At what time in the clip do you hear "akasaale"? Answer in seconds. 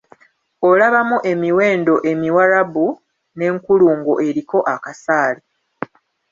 4.73-5.43